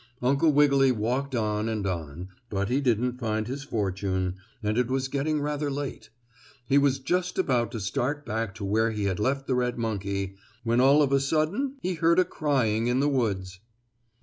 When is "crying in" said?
12.25-12.99